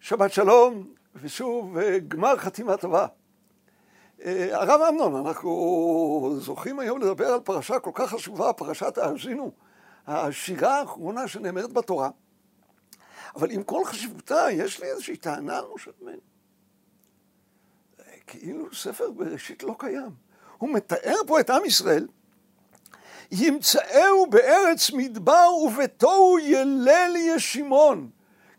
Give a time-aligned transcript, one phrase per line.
[0.00, 1.78] שבת שלום, ושוב
[2.08, 3.06] גמר חתימה טובה.
[4.52, 9.52] הרב אמנון, אנחנו זוכים היום לדבר על פרשה כל כך חשובה, פרשת האזינו,
[10.06, 12.10] השירה האחרונה שנאמרת בתורה.
[13.36, 16.20] אבל עם כל חשיבותה, יש לי איזושהי טענה משה רבנו.
[18.26, 20.10] כאילו ספר בראשית לא קיים.
[20.58, 22.06] הוא מתאר פה את עם ישראל,
[23.32, 28.10] ימצאהו בארץ מדבר ובתוהו ילל ישימון.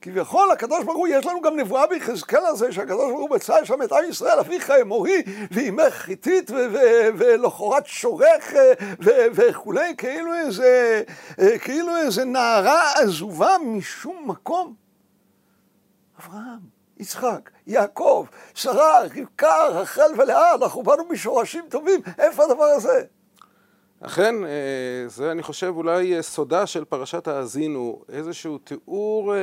[0.01, 3.81] כביכול הקדוש ברוך הוא, יש לנו גם נבואה ביחזקאל הזה, שהקדוש ברוך הוא מצא שם
[3.81, 6.51] את עם ישראל, אביך אמורי, ואימך חיתית,
[7.17, 8.53] ולכורת שורך,
[9.33, 11.03] וכולי, כאילו איזה,
[11.61, 14.73] כאילו איזה נערה עזובה משום מקום.
[16.19, 16.59] אברהם,
[16.97, 23.03] יצחק, יעקב, שרה, רבקה, רחל ולאה, אנחנו באנו משורשים טובים, איפה הדבר הזה?
[24.01, 24.35] אכן,
[25.07, 29.33] זה אני חושב אולי סודה של פרשת האזינו, איזשהו תיאור,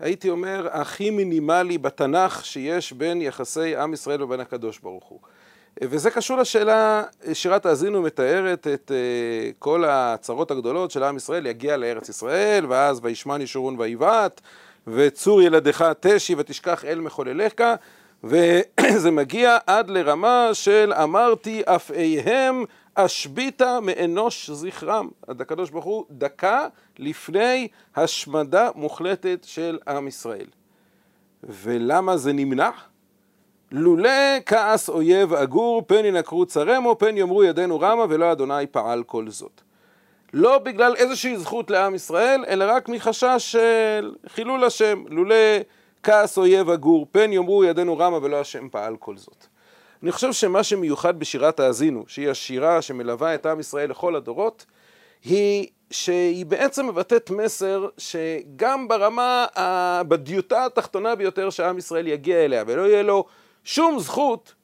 [0.00, 5.18] הייתי אומר, הכי מינימלי בתנ"ך שיש בין יחסי עם ישראל ובין הקדוש ברוך הוא.
[5.82, 8.92] וזה קשור לשאלה, שירת האזינו מתארת את
[9.58, 14.40] כל הצרות הגדולות של עם ישראל, יגיע לארץ ישראל, ואז וישמן ישורון ויבעט,
[14.86, 17.54] וצור ילדיך תשי ותשכח אל מחולליך,
[18.24, 22.64] וזה מגיע עד לרמה של אמרתי אפאיהם
[23.00, 25.08] אשביתה מאנוש זכרם.
[25.28, 26.66] הקדוש ברוך הוא דקה
[26.98, 30.46] לפני השמדה מוחלטת של עם ישראל.
[31.42, 32.70] ולמה זה נמנע?
[33.72, 34.10] לולא
[34.46, 39.60] כעס אויב אגור, פן ינקרו צרמו, פן יאמרו ידינו רמה, ולא אדוני פעל כל זאת.
[40.32, 45.34] לא בגלל איזושהי זכות לעם ישראל, אלא רק מחשש של חילול השם, לולא
[46.02, 49.46] כעס אויב אגור, פן יאמרו ידינו רמה ולא השם פעל כל זאת.
[50.02, 54.66] אני חושב שמה שמיוחד בשירת האזינו, שהיא השירה שמלווה את עם ישראל לכל הדורות,
[55.24, 59.46] היא שהיא בעצם מבטאת מסר שגם ברמה,
[60.08, 63.24] בדיוטה התחתונה ביותר שעם ישראל יגיע אליה ולא יהיה לו
[63.64, 64.54] שום זכות,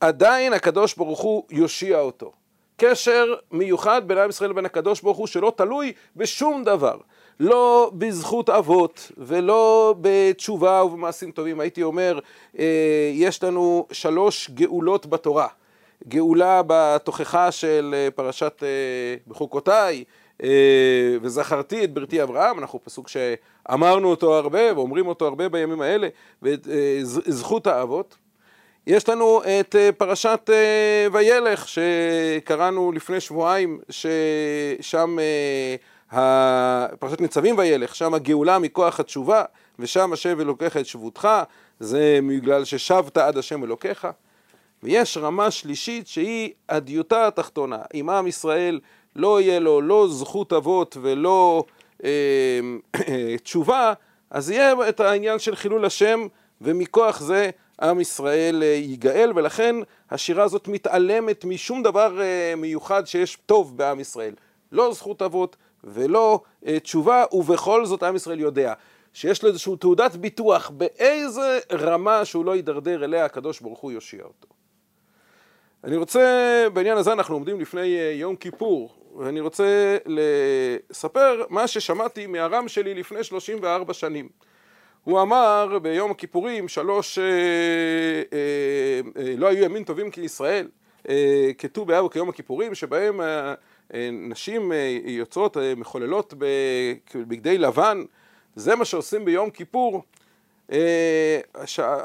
[0.00, 2.32] עדיין הקדוש ברוך הוא יושיע אותו.
[2.76, 6.96] קשר מיוחד בין עם ישראל לבין הקדוש ברוך הוא שלא תלוי בשום דבר.
[7.40, 11.60] לא בזכות אבות ולא בתשובה ובמעשים טובים.
[11.60, 12.18] הייתי אומר,
[13.12, 15.48] יש לנו שלוש גאולות בתורה.
[16.08, 18.62] גאולה בתוכחה של פרשת
[19.28, 20.04] בחוקותיי,
[21.22, 26.08] וזכרתי את בריתי אברהם, אנחנו פסוק שאמרנו אותו הרבה ואומרים אותו הרבה בימים האלה,
[26.42, 28.16] וזכות האבות.
[28.86, 30.50] יש לנו את פרשת
[31.12, 35.16] וילך שקראנו לפני שבועיים, ששם
[36.98, 39.44] פרשת ניצבים וילך, שם הגאולה מכוח התשובה,
[39.78, 41.28] ושם השב אלוקיך את שבותך,
[41.80, 44.08] זה בגלל ששבת עד השם אלוקיך.
[44.82, 47.78] ויש רמה שלישית שהיא הדיוטה התחתונה.
[47.94, 48.80] אם עם ישראל
[49.16, 51.64] לא יהיה לו לא זכות אבות ולא
[52.04, 52.10] אה,
[53.08, 53.92] אה, תשובה,
[54.30, 56.26] אז יהיה את העניין של חילול השם,
[56.60, 59.76] ומכוח זה עם ישראל ייגאל, ולכן
[60.10, 62.20] השירה הזאת מתעלמת משום דבר
[62.56, 64.34] מיוחד שיש טוב בעם ישראל.
[64.72, 66.40] לא זכות אבות ולא
[66.82, 68.72] תשובה, ובכל זאת עם ישראל יודע
[69.12, 74.22] שיש לו איזושהי תעודת ביטוח באיזה רמה שהוא לא יידרדר אליה, הקדוש ברוך הוא יושיע
[74.22, 74.48] אותו.
[75.84, 82.68] אני רוצה, בעניין הזה אנחנו עומדים לפני יום כיפור, ואני רוצה לספר מה ששמעתי מהרם
[82.68, 84.28] שלי לפני 34 שנים.
[85.04, 87.24] הוא אמר ביום הכיפורים שלוש, אה,
[88.32, 90.68] אה, אה, לא היו ימים טובים כישראל,
[91.08, 93.54] אה, כט"ו באב וכיום הכיפורים, שבהם אה,
[93.94, 96.34] אה, נשים אה, יוצרות, אה, מחוללות
[97.14, 98.02] בבגדי לבן,
[98.56, 100.02] זה מה שעושים ביום כיפור.
[100.72, 101.40] אה,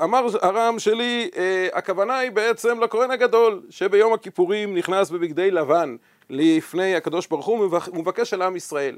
[0.03, 5.95] אמר הרם שלי, אה, הכוונה היא בעצם לכהן הגדול, שביום הכיפורים נכנס בבגדי לבן
[6.29, 8.97] לפני הקדוש ברוך הוא, מבקש על עם ישראל.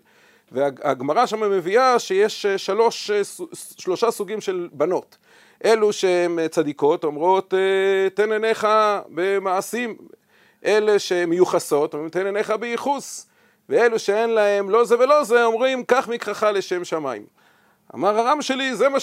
[0.52, 3.12] והגמרא שם מביאה שיש שלוש,
[3.78, 5.18] שלושה סוגים של בנות.
[5.66, 7.54] אלו שהן צדיקות אומרות
[8.14, 8.68] תן עיניך
[9.10, 9.96] במעשים,
[10.66, 13.28] אלה שמיוחסות אומרים תן עיניך בייחוס,
[13.70, 17.26] ואלו שאין להם לא זה ולא זה אומרים קח מקחך לשם שמיים.
[17.96, 18.98] אמר הרם שלי זה מה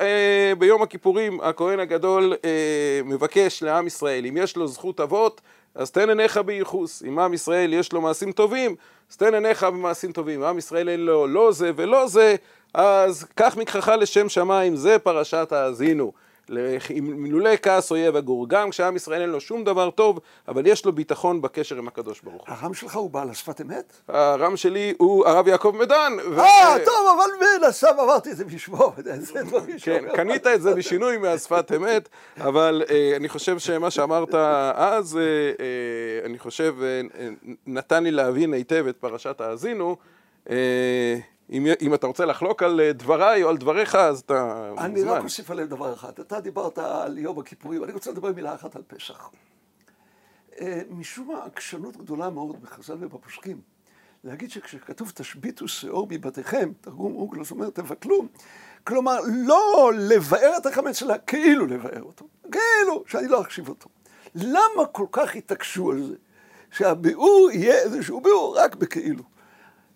[0.00, 5.40] אה, ביום הכיפורים הכהן הגדול אה, מבקש לעם ישראל, אם יש לו זכות אבות
[5.74, 8.74] אז תן עיניך בייחוס, אם עם ישראל יש לו מעשים טובים,
[9.10, 12.36] אז תן עיניך במעשים טובים, עם ישראל אין לו לא זה ולא זה,
[12.74, 16.12] אז קח מקחך לשם שמיים, זה פרשת האזינו.
[16.48, 20.92] לולא כעס אויב אגור, גם כשעם ישראל אין לו שום דבר טוב, אבל יש לו
[20.92, 22.54] ביטחון בקשר עם הקדוש ברוך הוא.
[22.56, 23.92] הרם שלך הוא בעל השפת אמת?
[24.08, 26.12] הרם שלי הוא הרב יעקב מדן.
[26.38, 30.74] אה, טוב, אבל מן הסתם עברתי את זה בשמו, זה דברים כן, קנית את זה
[30.74, 32.08] בשינוי מהשפת אמת,
[32.40, 34.34] אבל אה, אני חושב שמה שאמרת
[34.74, 36.74] אז, אה, אה, אני חושב,
[37.66, 39.96] נתן לי להבין היטב את פרשת האזינו.
[41.50, 44.84] אם, אם אתה רוצה לחלוק על אה, דבריי או על דבריך, אז אתה מוזמן.
[44.84, 46.12] אני רק אוסיף עליהם דבר אחד.
[46.20, 49.30] אתה דיברת על יום הכיפורים, אני רוצה לדבר מילה אחת על פסח.
[50.60, 53.60] אה, משום מה עקשנות גדולה מאוד בחז"ל ובפוסקים.
[54.24, 58.24] להגיד שכשכתוב תשביתו שאור מבתיכם, תרגום אוגלוס אומר תבטלו,
[58.84, 62.26] כלומר לא לבאר את החמץ, אלא כאילו לבאר אותו.
[62.42, 63.88] כאילו, שאני לא אחשיב אותו.
[64.34, 66.14] למה כל כך התעקשו על זה?
[66.70, 69.33] שהביאור יהיה איזשהו ביאור רק בכאילו.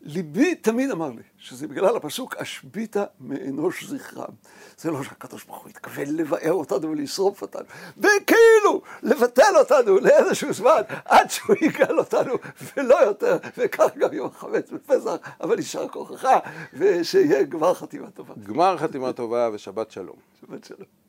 [0.03, 4.31] ליבי תמיד אמר לי שזה בגלל הפסוק השביתה מאנוש זכרם.
[4.79, 7.65] זה לא שהקדוש ברוך הוא התכוון לבאר אותנו ולשרוף אותנו,
[7.97, 12.35] וכאילו לבטל אותנו לאיזשהו זמן עד שהוא יגאל אותנו
[12.77, 16.29] ולא יותר, וכך גם יום החמץ בפסח, אבל יישר כוחך
[16.73, 18.35] ושיהיה גמר חתימה טובה.
[18.43, 20.17] גמר חתימה טובה ושבת שלום.
[20.41, 21.08] שבת שלום.